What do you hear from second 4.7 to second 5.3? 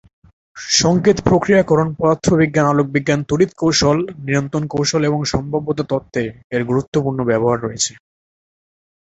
কৌশল এবং